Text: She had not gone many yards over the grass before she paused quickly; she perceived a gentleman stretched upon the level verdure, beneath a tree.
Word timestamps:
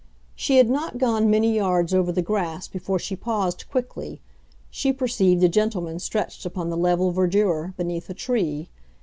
She 0.33 0.57
had 0.57 0.67
not 0.67 0.97
gone 0.97 1.29
many 1.29 1.53
yards 1.55 1.93
over 1.93 2.11
the 2.11 2.23
grass 2.23 2.67
before 2.67 2.97
she 2.97 3.15
paused 3.15 3.69
quickly; 3.69 4.19
she 4.71 4.91
perceived 4.91 5.43
a 5.43 5.47
gentleman 5.47 5.99
stretched 5.99 6.43
upon 6.43 6.71
the 6.71 6.75
level 6.75 7.11
verdure, 7.11 7.75
beneath 7.77 8.09
a 8.09 8.15
tree. 8.15 8.69